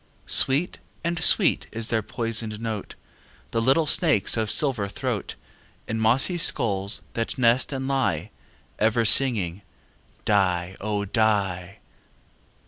[0.25, 2.95] Sweet and sweet is their poisoned note,
[3.51, 5.35] The little snakes' of silver throat,
[5.87, 8.31] In mossy skulls that nest and lie,
[8.79, 9.61] Ever singing
[10.25, 11.05] "die, oh!
[11.05, 11.77] die."